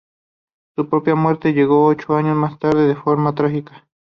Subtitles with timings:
[0.75, 3.87] Su propia muerte llegó ocho años más tarde de forma trágica.